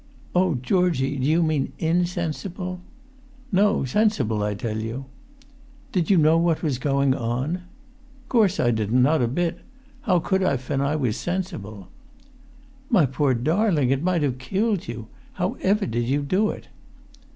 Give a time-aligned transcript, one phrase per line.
[0.33, 2.81] "Oh, Georgie, do you mean insensible?"
[3.51, 5.05] "No, sensible, I tell you."
[5.91, 7.61] "Did you know what was going on?"
[8.27, 9.59] "Course I di'n't, not a bit.
[10.01, 11.87] How could I fen I was sensible?"
[12.89, 15.05] "My poor darling, it might have killed you!
[15.33, 16.67] How ever did you do it?"